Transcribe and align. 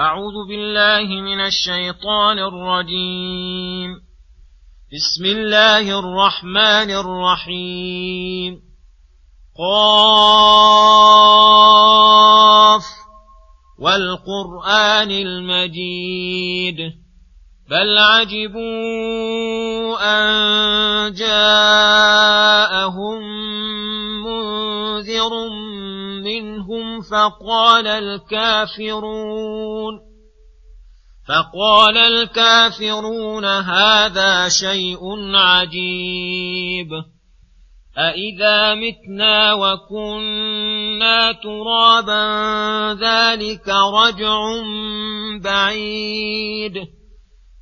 أعوذ 0.00 0.48
بالله 0.48 1.20
من 1.20 1.40
الشيطان 1.40 2.38
الرجيم. 2.38 3.90
بسم 4.94 5.24
الله 5.24 5.98
الرحمن 5.98 6.90
الرحيم. 6.90 8.60
قاف. 9.58 9.88
والقرآن 13.78 15.10
المجيد. 15.10 16.76
بل 17.70 17.98
عجبوا 17.98 18.58
أن 20.00 21.12
جاءهم 21.12 23.18
منذر 24.24 25.30
فقال 27.10 27.86
الكافرون 27.86 29.28
فقال 31.28 31.96
الكافرون 31.96 33.44
هذا 33.44 34.48
شيء 34.48 34.98
عجيب 35.36 36.88
أإذا 37.98 38.74
متنا 38.74 39.54
وكنا 39.54 41.32
ترابا 41.32 42.22
ذلك 42.92 43.68
رجع 43.68 44.38
بعيد 45.42 46.97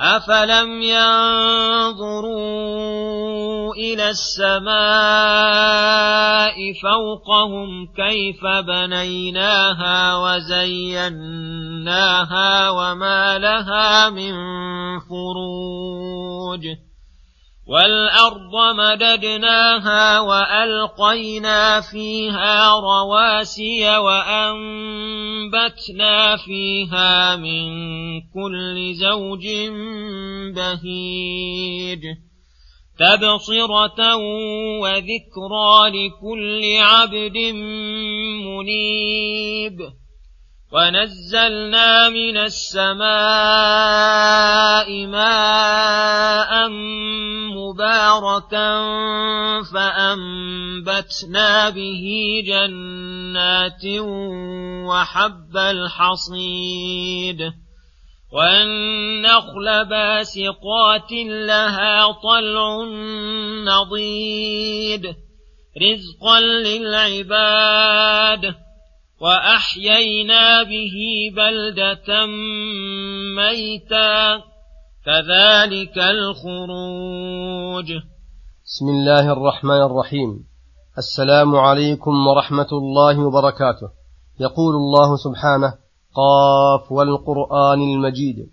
افلم 0.00 0.82
ينظروا 0.82 2.28
إلى 3.74 4.10
السماء 4.10 4.68
فوقهم 6.82 7.86
كيف 7.96 8.46
بنيناها 8.66 10.16
وزيناها 10.16 11.10
وما 12.70 13.38
لها 13.38 14.10
من 14.10 14.32
فروج 14.98 16.66
والأرض 17.68 18.54
مددناها 18.76 20.20
وألقينا 20.20 21.80
فيها 21.80 22.70
رواسي 22.70 23.98
وأنبتنا 23.98 25.46
فيها 26.36 27.36
من 27.36 27.68
كل 28.20 28.94
زوج 28.94 29.46
بهيج 30.56 32.02
تبصرة 32.98 34.16
وذكرى 34.80 35.90
لكل 35.90 36.62
عبد 36.80 37.38
منيب 38.46 39.78
ونزلنا 40.72 42.08
من 42.08 42.36
السماء 42.36 42.98
ماء 45.06 45.67
مباركا 48.18 48.82
فانبتنا 49.74 51.50
به 51.70 52.04
جنات 52.46 53.84
وحب 54.88 55.56
الحصيد 55.56 57.52
والنخل 58.32 59.84
باسقات 59.84 61.12
لها 61.26 62.12
طلع 62.12 62.84
نضيد 63.64 65.06
رزقا 65.82 66.40
للعباد 66.40 67.74
واحيينا 69.20 70.62
به 70.62 70.96
بلده 71.36 72.26
ميتا 73.36 74.42
كذلك 75.08 75.98
الخروج 75.98 77.92
بسم 78.70 78.88
الله 78.88 79.32
الرحمن 79.32 79.82
الرحيم. 79.82 80.44
السلام 80.98 81.56
عليكم 81.56 82.26
ورحمة 82.26 82.68
الله 82.72 83.26
وبركاته. 83.26 83.88
يقول 84.40 84.74
الله 84.74 85.16
سبحانه 85.16 85.74
قاف 86.14 86.92
والقرآن 86.92 87.82
المجيد. 87.82 88.48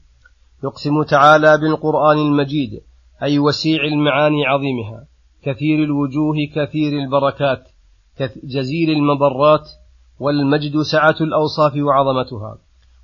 يقسم 0.63 1.03
تعالى 1.03 1.57
بالقرآن 1.57 2.17
المجيد 2.17 2.81
أي 3.23 3.39
وسيع 3.39 3.83
المعاني 3.83 4.45
عظيمها. 4.45 5.07
كثير 5.43 5.83
الوجوه 5.83 6.35
كثير 6.55 6.93
البركات. 7.03 7.63
جزيل 8.43 8.89
المبرات 8.89 9.67
والمجد 10.19 10.81
سعة 10.81 11.15
الأوصاف 11.21 11.73
وعظمتها. 11.75 12.57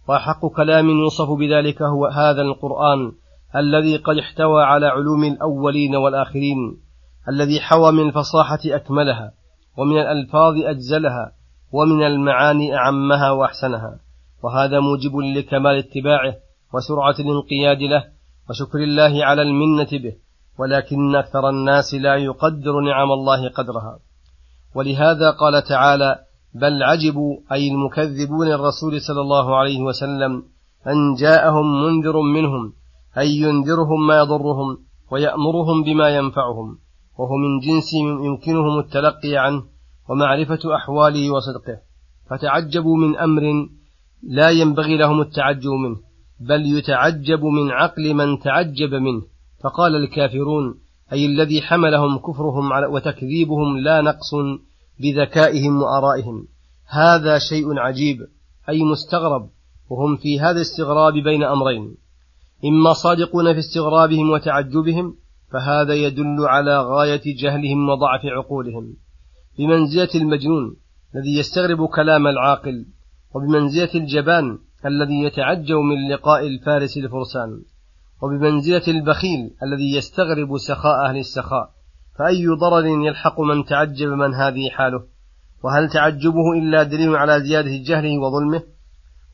وأحق 0.10 0.46
كلام 0.46 0.90
يوصف 0.90 1.30
بذلك 1.30 1.82
هو 1.82 2.06
هذا 2.06 2.42
القرآن 2.42 3.12
الذي 3.56 3.98
قد 3.98 4.18
احتوى 4.18 4.64
على 4.64 4.86
علوم 4.86 5.24
الأولين 5.24 5.96
والآخرين. 5.96 6.91
الذي 7.30 7.60
حوى 7.60 7.92
من 7.92 8.08
الفصاحة 8.08 8.60
أكملها 8.66 9.32
ومن 9.78 9.98
الألفاظ 9.98 10.54
أجزلها 10.58 11.32
ومن 11.72 12.04
المعاني 12.04 12.76
أعمها 12.76 13.32
وأحسنها. 13.32 14.00
وهذا 14.44 14.80
موجب 14.80 15.18
لكمال 15.18 15.78
اتباعه 15.78 16.34
وسرعة 16.74 17.16
الانقياد 17.20 17.82
له 17.82 18.04
وشكر 18.50 18.80
الله 18.80 19.26
على 19.26 19.42
المنة 19.42 19.90
به 19.92 20.14
ولكن 20.60 21.16
أكثر 21.16 21.50
الناس 21.50 21.94
لا 21.94 22.16
يقدر 22.16 22.80
نعم 22.80 23.12
الله 23.12 23.50
قدرها. 23.50 24.00
ولهذا 24.76 25.32
قال 25.32 25.64
تعالى 25.64 26.20
بل 26.54 26.84
عجبوا 26.84 27.38
أي 27.52 27.68
المكذبون 27.68 28.48
الرسول 28.48 29.02
صلى 29.02 29.22
الله 29.22 29.58
عليه 29.58 29.82
وسلم 29.82 30.44
أن 30.88 31.16
جاءهم 31.20 31.84
منذر 31.84 32.22
منهم 32.22 32.74
أي 33.18 33.30
ينذرهم 33.30 34.08
ما 34.08 34.18
يضرهم 34.18 34.78
ويأمرهم 35.12 35.84
بما 35.84 36.10
ينفعهم. 36.10 36.78
وهو 37.18 37.38
من 37.38 37.60
جنس 37.60 37.94
يمكنهم 38.26 38.80
التلقي 38.80 39.38
عنه 39.38 39.64
ومعرفة 40.10 40.76
أحواله 40.76 41.32
وصدقه 41.32 41.78
فتعجبوا 42.30 42.98
من 42.98 43.18
أمر 43.18 43.42
لا 44.24 44.50
ينبغي 44.50 44.98
لهم 44.98 45.22
التعجب 45.22 45.70
منه 45.70 45.98
بل 46.40 46.78
يتعجب 46.78 47.46
من 47.46 47.72
عقل 47.72 48.14
من 48.14 48.40
تعجب 48.40 48.94
منه. 48.94 49.22
فقال 49.64 49.96
الكافرون 49.96 50.80
أي 51.14 51.26
الذي 51.26 51.62
حملهم 51.62 52.18
كفرهم 52.18 52.94
وتكذيبهم 52.94 53.78
لا 53.78 54.02
نقص 54.02 54.32
بذكائهم 55.00 55.82
وآرائهم. 55.82 56.48
هذا 56.88 57.40
شيء 57.40 57.80
عجيب 57.80 58.18
أي 58.70 58.84
مستغرب 58.84 59.50
وهم 59.90 60.18
في 60.18 60.40
هذا 60.40 60.52
الاستغراب 60.56 61.14
بين 61.14 61.44
أمرين 61.44 61.98
إما 62.66 62.94
صادقون 62.94 63.54
في 63.54 63.60
استغرابهم 63.60 64.30
وتعجبهم 64.30 65.16
فهذا 65.52 65.94
يدل 65.94 66.38
على 66.40 66.78
غاية 66.78 67.22
جهلهم 67.26 67.90
وضعف 67.90 68.26
عقولهم. 68.26 68.94
بمنزلة 69.58 70.10
المجنون 70.16 70.76
الذي 71.16 71.38
يستغرب 71.38 71.88
كلام 71.88 72.28
العاقل 72.28 72.86
وبمنزلة 73.36 73.90
الجبان 73.96 74.58
الذي 74.86 75.24
يتعجب 75.24 75.76
من 75.76 76.10
لقاء 76.14 76.48
الفارس 76.48 76.98
الفرسان 76.98 77.62
وبمنزلة 78.22 78.84
البخيل 78.88 79.52
الذي 79.64 79.96
يستغرب 79.96 80.58
سخاء 80.58 81.06
أهل 81.06 81.18
السخاء 81.18 81.70
فأي 82.20 82.48
ضرر 82.48 82.86
يلحق 82.86 83.40
من 83.42 83.66
تعجب 83.66 84.08
من 84.08 84.34
هذه 84.34 84.70
حاله؟ 84.70 85.04
وهل 85.64 85.90
تعجبه 85.90 86.52
إلا 86.58 86.84
دليل 86.84 87.16
على 87.16 87.42
زيادة 87.42 87.72
جهله 87.86 88.18
وظلمه؟ 88.18 88.64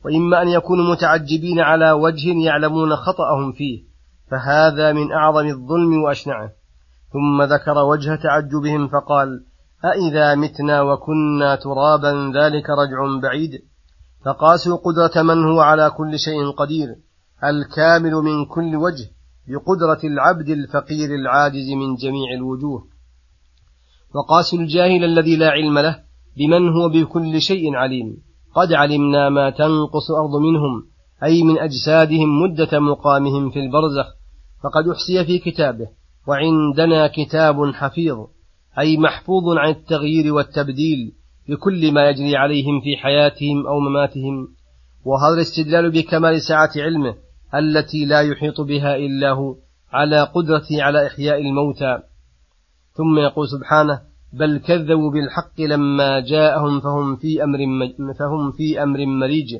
وإما 0.04 0.42
أن 0.42 0.48
يكونوا 0.48 0.92
متعجبين 0.92 1.60
على 1.60 1.92
وجه 1.92 2.44
يعلمون 2.44 2.96
خطأهم 2.96 3.52
فيه 3.52 3.87
فهذا 4.30 4.92
من 4.92 5.12
أعظم 5.12 5.46
الظلم 5.46 6.02
وأشنعه. 6.02 6.50
ثم 7.12 7.42
ذكر 7.42 7.78
وجه 7.78 8.14
تعجبهم 8.14 8.88
فقال 8.88 9.44
أإذا 9.84 10.34
متنا 10.34 10.82
وكنا 10.82 11.56
ترابا 11.56 12.32
ذلك 12.34 12.70
رجع 12.70 13.20
بعيد. 13.22 13.50
فقاسوا 14.24 14.76
قدرة 14.76 15.22
من 15.22 15.44
هو 15.44 15.60
على 15.60 15.90
كل 15.90 16.18
شيء 16.18 16.50
قدير. 16.50 16.88
الكامل 17.44 18.12
من 18.12 18.44
كل 18.44 18.76
وجه 18.76 19.10
بقدرة 19.48 20.00
العبد 20.04 20.48
الفقير 20.48 21.14
العاجز 21.14 21.70
من 21.70 21.94
جميع 21.94 22.34
الوجوه. 22.34 22.88
وقاسوا 24.14 24.58
الجاهل 24.58 25.04
الذي 25.04 25.36
لا 25.36 25.50
علم 25.50 25.78
له 25.78 25.98
بمن 26.36 26.68
هو 26.68 26.88
بكل 26.88 27.40
شيء 27.40 27.74
عليم. 27.74 28.16
قد 28.54 28.72
علمنا 28.72 29.28
ما 29.28 29.50
تنقص 29.50 30.10
أرض 30.10 30.36
منهم 30.42 30.86
أي 31.24 31.42
من 31.42 31.58
أجسادهم 31.58 32.42
مدة 32.42 32.80
مقامهم 32.80 33.50
في 33.50 33.58
البرزخ. 33.58 34.17
فقد 34.62 34.88
أحصي 34.88 35.24
في 35.24 35.38
كتابه 35.38 35.88
وعندنا 36.28 37.06
كتاب 37.06 37.74
حفيظ 37.74 38.18
أي 38.78 38.96
محفوظ 38.96 39.58
عن 39.58 39.70
التغيير 39.70 40.32
والتبديل 40.34 41.12
بكل 41.48 41.92
ما 41.92 42.08
يجري 42.08 42.36
عليهم 42.36 42.80
في 42.80 42.96
حياتهم 42.96 43.66
أو 43.66 43.80
مماتهم. 43.80 44.48
وهذا 45.04 45.34
الاستدلال 45.34 45.90
بكمال 45.90 46.42
سعة 46.42 46.70
علمه 46.76 47.14
التي 47.54 48.04
لا 48.04 48.20
يحيط 48.20 48.60
بها 48.60 48.96
إلا 48.96 49.30
هو 49.30 49.56
على 49.92 50.22
قدرته 50.22 50.82
على 50.82 51.06
إحياء 51.06 51.40
الموتى. 51.40 51.98
ثم 52.92 53.18
يقول 53.18 53.48
سبحانه 53.48 54.00
بل 54.32 54.58
كذبوا 54.58 55.10
بالحق 55.10 55.60
لما 55.60 56.20
جاءهم 56.20 56.80
فهم 56.80 57.16
في 57.16 57.44
أمر 57.44 57.58
فهم 58.18 58.52
في 58.52 58.82
أمر 58.82 59.06
مريج. 59.06 59.56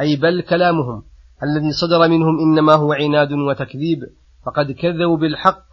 أي 0.00 0.16
بل 0.16 0.42
كلامهم 0.42 1.02
الذي 1.42 1.72
صدر 1.72 2.08
منهم 2.08 2.40
إنما 2.40 2.74
هو 2.74 2.92
عناد 2.92 3.32
وتكذيب 3.32 3.98
فقد 4.46 4.70
كذبوا 4.72 5.16
بالحق 5.16 5.64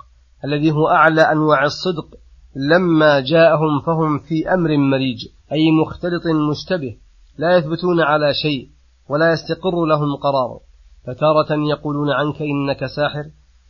الذي 0.45 0.71
هو 0.71 0.87
أعلى 0.87 1.21
أنواع 1.21 1.63
الصدق 1.63 2.15
لما 2.55 3.19
جاءهم 3.19 3.81
فهم 3.85 4.19
في 4.19 4.53
أمر 4.53 4.77
مريج 4.77 5.25
أي 5.51 5.71
مختلط 5.81 6.23
مشتبه 6.51 6.97
لا 7.37 7.57
يثبتون 7.57 8.01
على 8.01 8.33
شيء 8.33 8.69
ولا 9.09 9.31
يستقر 9.31 9.85
لهم 9.85 10.15
قرار. 10.15 10.59
فتارة 11.07 11.69
يقولون 11.69 12.09
عنك 12.09 12.41
إنك 12.41 12.85
ساحر 12.85 13.25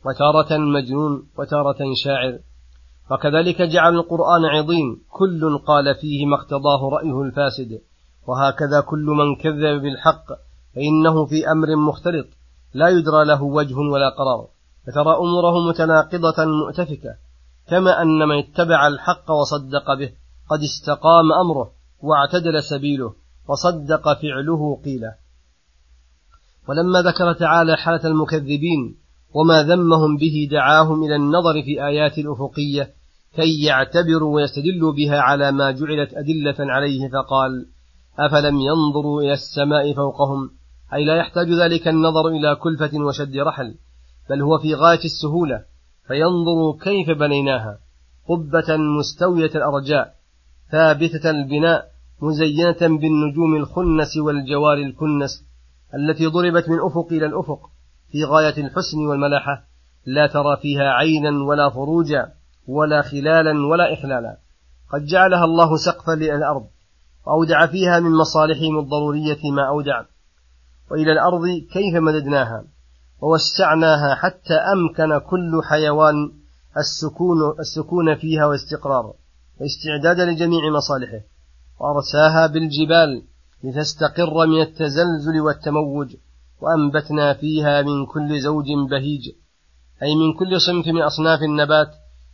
وتارة 0.05 0.57
مجنون 0.57 1.27
وتارة 1.39 1.77
شاعر. 2.03 2.39
وكذلك 3.11 3.61
جعل 3.61 3.95
القرآن 3.95 4.45
عظيم 4.45 5.01
كل 5.09 5.57
قال 5.67 5.95
فيه 5.95 6.25
ما 6.25 6.35
اقتضاه 6.35 6.89
رأيه 6.89 7.21
الفاسد. 7.21 7.81
وهكذا 8.27 8.81
كل 8.89 9.05
من 9.05 9.35
كذب 9.35 9.81
بالحق 9.81 10.25
فإنه 10.75 11.25
في 11.25 11.51
أمر 11.51 11.75
مختلط 11.75 12.27
لا 12.73 12.89
يدرى 12.89 13.25
له 13.25 13.43
وجه 13.43 13.75
ولا 13.75 14.09
قرار. 14.09 14.47
فترى 14.87 15.17
أموره 15.17 15.69
متناقضة 15.69 16.45
مؤتفكة 16.45 17.15
كما 17.69 18.01
أن 18.01 18.27
من 18.27 18.37
اتبع 18.37 18.87
الحق 18.87 19.31
وصدق 19.31 19.93
به 19.99 20.09
قد 20.49 20.59
استقام 20.63 21.31
أمره 21.41 21.71
واعتدل 22.01 22.63
سبيله 22.63 23.13
وصدق 23.49 24.13
فعله 24.21 24.81
قيله. 24.85 25.15
ولما 26.69 27.01
ذكر 27.01 27.33
تعالى 27.33 27.77
حالة 27.77 28.05
المكذبين 28.05 28.97
وما 29.33 29.63
ذمهم 29.63 30.17
به 30.17 30.47
دعاهم 30.51 31.03
إلى 31.03 31.15
النظر 31.15 31.63
في 31.63 31.85
آيات 31.85 32.17
الأفقية 32.17 32.93
كي 33.35 33.63
يعتبروا 33.63 34.35
ويستدلوا 34.35 34.93
بها 34.93 35.19
على 35.19 35.51
ما 35.51 35.71
جعلت 35.71 36.13
أدلة 36.13 36.55
عليه 36.59 37.09
فقال 37.09 37.65
أفلم 38.19 38.59
ينظروا 38.59 39.21
إلى 39.21 39.33
السماء 39.33 39.93
فوقهم؟ 39.93 40.49
أي 40.93 41.05
لا 41.05 41.15
يحتاج 41.15 41.47
ذلك 41.51 41.87
النظر 41.87 42.27
إلى 42.27 42.55
كلفة 42.55 42.97
وشد 42.99 43.37
رحل. 43.37 43.75
بل 44.29 44.41
هو 44.41 44.57
في 44.57 44.73
غاية 44.73 45.03
السهولة 45.05 45.63
فينظروا 46.07 46.77
كيف 46.81 47.17
بنيناها 47.17 47.79
قبة 48.29 48.77
مستوية 48.99 49.51
الأرجاء 49.55 50.13
ثابتة 50.71 51.29
البناء 51.29 51.87
مزينة 52.21 52.97
بالنجوم 52.97 53.55
الخنس 53.55 54.17
والجوار 54.17 54.77
الكنس 54.77 55.43
التي 55.93 56.25
ضربت 56.27 56.69
من 56.69 56.79
أفق 56.79 57.07
إلى 57.11 57.25
الأفق 57.25 57.59
في 58.11 58.23
غاية 58.23 58.65
الحسن 58.65 58.97
والملاحة 59.09 59.63
لا 60.05 60.27
ترى 60.27 60.57
فيها 60.61 60.91
عينا 60.91 61.43
ولا 61.43 61.69
فروجا 61.69 62.31
ولا 62.67 63.01
خلالا 63.01 63.67
ولا 63.67 63.93
إخلالا 63.93 64.37
قد 64.93 65.05
جعلها 65.05 65.45
الله 65.45 65.77
سقفا 65.77 66.11
للأرض 66.11 66.67
وأودع 67.27 67.65
فيها 67.65 67.99
من 67.99 68.11
مصالحهم 68.11 68.79
الضرورية 68.79 69.51
ما 69.51 69.67
أودع. 69.67 70.03
وإلى 70.91 71.11
الأرض 71.11 71.41
كيف 71.73 71.95
مددناها؟ 71.95 72.63
ووسعناها 73.21 74.15
حتى 74.15 74.53
أمكن 74.53 75.17
كل 75.17 75.61
حيوان 75.63 76.31
السكون, 76.77 77.37
السكون 77.59 78.15
فيها 78.15 78.45
واستقرار 78.45 79.13
واستعدادا 79.59 80.31
لجميع 80.31 80.69
مصالحه. 80.77 81.21
وأرساها 81.79 82.47
بالجبال 82.47 83.23
لتستقر 83.63 84.45
من 84.47 84.61
التزلزل 84.61 85.39
والتموج 85.41 86.15
وأنبتنا 86.61 87.33
فيها 87.33 87.81
من 87.81 88.05
كل 88.05 88.41
زوج 88.41 88.65
بهيج 88.89 89.29
أي 90.03 90.15
من 90.15 90.33
كل 90.39 90.61
صنف 90.61 90.87
من 90.87 91.01
أصناف 91.01 91.39
النبات 91.41 91.87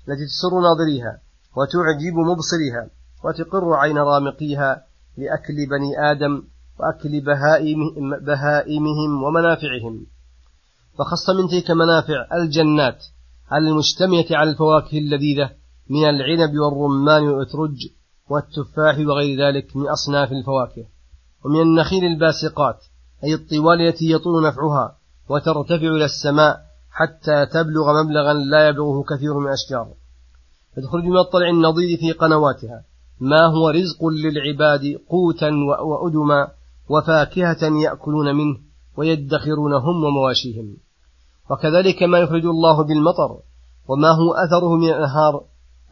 التي 0.07 0.25
تسر 0.25 0.59
ناظريها 0.59 1.19
وتعجب 1.57 2.13
مبصريها 2.13 2.89
وتقر 3.23 3.73
عين 3.73 3.97
رامقيها 3.97 4.85
لأكل 5.17 5.53
بني 5.69 6.11
آدم 6.11 6.43
وأكل 6.79 7.21
بهائمهم 8.25 9.23
ومنافعهم. 9.23 10.05
فخص 10.97 11.29
من 11.29 11.47
تلك 11.47 11.71
منافع 11.71 12.27
الجنات 12.33 13.03
المجتمعة 13.53 14.25
على 14.31 14.49
الفواكه 14.49 14.97
اللذيذة 14.97 15.49
من 15.89 16.09
العنب 16.09 16.57
والرمان 16.57 17.23
والأترج 17.23 17.77
والتفاح 18.29 18.99
وغير 18.99 19.47
ذلك 19.47 19.75
من 19.75 19.89
أصناف 19.89 20.31
الفواكه. 20.31 20.85
ومن 21.45 21.61
النخيل 21.61 22.05
الباسقات 22.05 22.83
أي 23.23 23.33
الطوال 23.33 23.81
التي 23.81 24.11
يطول 24.11 24.47
نفعها 24.47 24.97
وترتفع 25.29 25.87
إلى 25.87 26.05
السماء 26.05 26.57
حتى 26.91 27.45
تبلغ 27.45 28.03
مبلغا 28.03 28.33
لا 28.33 28.67
يبلغه 28.67 29.03
كثير 29.03 29.33
من 29.39 29.47
الأشجار 29.47 29.87
تخرج 30.83 31.03
من 31.03 31.17
الطلع 31.17 31.49
النضيد 31.49 31.99
في 31.99 32.11
قنواتها. 32.11 32.83
ما 33.19 33.45
هو 33.45 33.69
رزق 33.69 34.05
للعباد 34.05 34.99
قوتا 35.09 35.49
وأدما 35.85 36.47
وفاكهة 36.89 37.81
يأكلون 37.83 38.35
منه؟ 38.35 38.57
ويدخرون 38.97 39.73
هم 39.73 40.03
ومواشيهم. 40.03 40.77
وكذلك 41.51 42.03
ما 42.03 42.19
يخرج 42.19 42.45
الله 42.45 42.83
بالمطر 42.83 43.39
وما 43.87 44.11
هو 44.11 44.33
أثره 44.33 44.75
من 44.75 44.89
الأنهار 44.89 45.43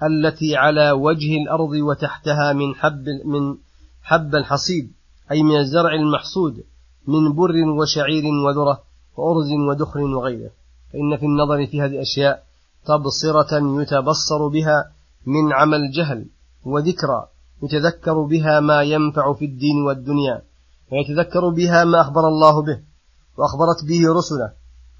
التي 0.03 0.55
على 0.55 0.91
وجه 0.91 1.37
الأرض 1.43 1.69
وتحتها 1.69 2.53
من 2.53 2.75
حب 2.75 3.05
من 3.25 3.57
حب 4.03 4.35
الحصيد 4.35 4.91
أي 5.31 5.43
من 5.43 5.57
الزرع 5.57 5.93
المحصود 5.93 6.63
من 7.07 7.33
بر 7.33 7.55
وشعير 7.81 8.23
وذرة 8.25 8.81
وأرز 9.17 9.51
ودخر 9.69 9.99
وغيره. 9.99 10.51
فإن 10.93 11.17
في 11.17 11.25
النظر 11.25 11.67
في 11.67 11.81
هذه 11.81 11.91
الأشياء 11.91 12.43
تبصرة 12.85 13.81
يتبصر 13.81 14.47
بها 14.47 14.91
من 15.25 15.53
عمل 15.53 15.91
جهل 15.91 16.25
وذكرى 16.65 17.27
يتذكر 17.63 18.21
بها 18.21 18.59
ما 18.59 18.81
ينفع 18.81 19.33
في 19.33 19.45
الدين 19.45 19.81
والدنيا 19.81 20.41
ويتذكر 20.91 21.49
بها 21.49 21.85
ما 21.85 22.01
أخبر 22.01 22.27
الله 22.27 22.61
به. 22.61 22.90
وأخبرت 23.41 23.85
به 23.85 24.01
رسله. 24.17 24.51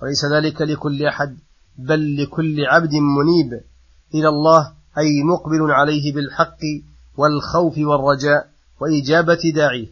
وليس 0.01 0.25
ذلك 0.25 0.61
لكل 0.61 1.05
أحد 1.05 1.37
بل 1.77 2.23
لكل 2.23 2.65
عبد 2.65 2.93
منيب. 2.93 3.61
إلى 4.15 4.27
الله 4.29 4.73
أي 4.97 5.23
مقبل 5.23 5.71
عليه 5.71 6.13
بالحق 6.13 6.63
والخوف 7.17 7.77
والرجاء 7.77 8.47
وإجابة 8.81 9.51
داعيه. 9.55 9.87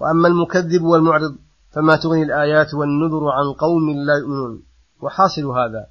وأما 0.00 0.28
المكذب 0.28 0.82
والمعرض 0.82 1.36
فما 1.72 1.96
تغني 1.96 2.22
الآيات 2.22 2.74
والنذر 2.74 3.28
عن 3.28 3.52
قوم 3.58 3.90
لا 3.90 4.14
يؤمنون. 4.18 4.62
وحاصل 5.02 5.46
هذا 5.46 5.86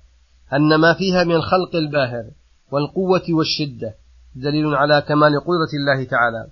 أن 0.53 0.75
ما 0.75 0.93
فيها 0.93 1.23
من 1.23 1.35
الخلق 1.35 1.75
الباهر 1.75 2.25
والقوة 2.71 3.23
والشدة 3.29 3.95
دليل 4.35 4.75
على 4.75 5.01
كمال 5.01 5.39
قدرة 5.39 5.71
الله 5.79 6.03
تعالى. 6.03 6.47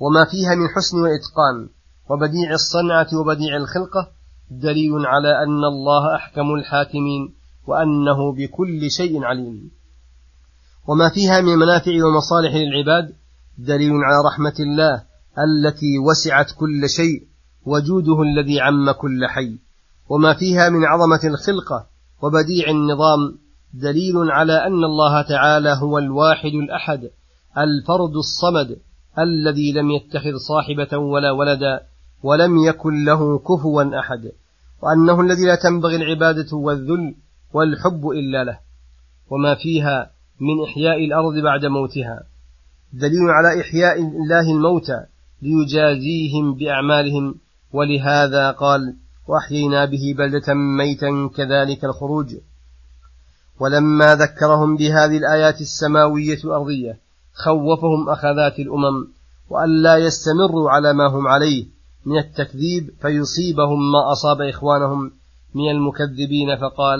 وما 0.00 0.24
فيها 0.24 0.54
من 0.54 0.68
حسن 0.68 0.96
وإتقان 1.00 1.68
وبديع 2.10 2.52
الصنعة 2.52 3.20
وبديع 3.20 3.56
الخلقة 3.56 4.15
دليل 4.50 5.06
على 5.06 5.42
أن 5.42 5.64
الله 5.64 6.16
أحكم 6.16 6.54
الحاكمين 6.54 7.34
وأنه 7.66 8.32
بكل 8.32 8.90
شيء 8.90 9.24
عليم. 9.24 9.70
وما 10.88 11.08
فيها 11.08 11.40
من 11.40 11.58
منافع 11.58 11.92
ومصالح 12.04 12.54
للعباد 12.54 13.14
دليل 13.58 13.92
على 13.92 14.26
رحمة 14.26 14.54
الله 14.60 15.02
التي 15.38 15.98
وسعت 15.98 16.52
كل 16.52 16.88
شيء 16.88 17.22
وجوده 17.66 18.22
الذي 18.22 18.60
عم 18.60 18.90
كل 18.90 19.26
حي. 19.26 19.58
وما 20.08 20.34
فيها 20.34 20.68
من 20.68 20.84
عظمة 20.84 21.20
الخلقة 21.24 21.86
وبديع 22.22 22.70
النظام 22.70 23.38
دليل 23.74 24.30
على 24.30 24.66
أن 24.66 24.84
الله 24.84 25.22
تعالى 25.22 25.78
هو 25.82 25.98
الواحد 25.98 26.50
الأحد 26.54 27.10
الفرد 27.58 28.16
الصمد 28.16 28.78
الذي 29.18 29.72
لم 29.72 29.90
يتخذ 29.90 30.36
صاحبة 30.36 30.98
ولا 30.98 31.30
ولدا 31.30 31.80
ولم 32.22 32.56
يكن 32.56 33.04
له 33.04 33.38
كفوا 33.38 33.98
أحد 34.00 34.32
وأنه 34.82 35.20
الذي 35.20 35.46
لا 35.46 35.54
تنبغي 35.54 35.96
العبادة 35.96 36.56
والذل 36.56 37.14
والحب 37.52 38.08
إلا 38.08 38.44
له 38.44 38.58
وما 39.30 39.54
فيها 39.54 40.10
من 40.40 40.64
إحياء 40.64 41.04
الأرض 41.04 41.34
بعد 41.34 41.64
موتها. 41.64 42.22
دليل 42.92 43.30
على 43.30 43.60
إحياء 43.60 43.98
الله 43.98 44.52
الموتى 44.52 45.06
ليجازيهم 45.42 46.54
بأعمالهم 46.54 47.34
ولهذا 47.72 48.50
قال 48.50 48.96
وأحيينا 49.28 49.84
به 49.84 50.14
بلدة 50.18 50.54
ميتا 50.54 51.30
كذلك 51.36 51.84
الخروج. 51.84 52.34
ولما 53.60 54.14
ذكرهم 54.14 54.76
بهذه 54.76 55.16
الآيات 55.16 55.60
السماوية 55.60 56.38
الأرضية 56.44 56.98
خوفهم 57.34 58.08
أخذات 58.08 58.58
الأمم 58.58 59.08
وألا 59.50 59.96
يستمروا 59.96 60.70
على 60.70 60.92
ما 60.92 61.06
هم 61.06 61.26
عليه. 61.26 61.75
من 62.06 62.18
التكذيب 62.18 62.90
فيصيبهم 63.02 63.92
ما 63.92 64.12
أصاب 64.12 64.40
إخوانهم 64.40 65.10
من 65.54 65.70
المكذبين 65.70 66.56
فقال 66.56 66.98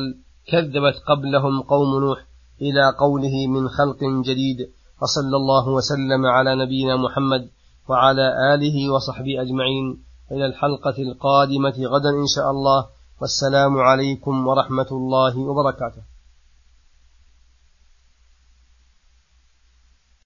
كذبت 0.52 0.96
قبلهم 1.08 1.62
قوم 1.62 2.00
نوح 2.04 2.26
إلى 2.60 2.92
قوله 2.98 3.46
من 3.46 3.68
خلق 3.68 3.98
جديد 4.24 4.58
وصلى 5.02 5.36
الله 5.36 5.68
وسلم 5.68 6.26
على 6.26 6.64
نبينا 6.64 6.96
محمد 6.96 7.48
وعلى 7.88 8.54
آله 8.54 8.90
وصحبه 8.90 9.42
أجمعين 9.42 10.02
إلى 10.32 10.46
الحلقة 10.46 11.02
القادمة 11.02 11.74
غدا 11.86 12.10
إن 12.10 12.26
شاء 12.36 12.50
الله 12.50 12.86
والسلام 13.20 13.78
عليكم 13.78 14.46
ورحمة 14.46 14.88
الله 14.92 15.38
وبركاته 15.38 16.15